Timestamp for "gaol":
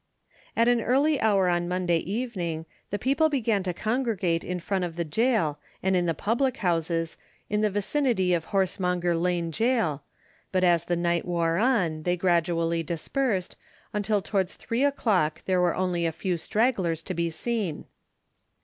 5.05-5.59, 9.51-10.01